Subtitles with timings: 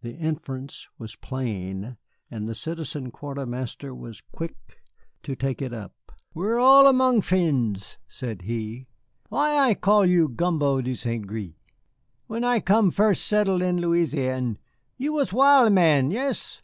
[0.00, 1.96] The inference was plain,
[2.30, 4.80] and the Citizen Quartermaster was quick
[5.24, 5.92] to take it up.
[6.34, 8.86] "We are all among frien's," said he.
[9.28, 11.26] "Why I call you Gumbo de St.
[11.26, 11.56] Gré?
[12.28, 14.58] When I come first settle in Louisiane
[14.98, 16.62] you was wild man yes.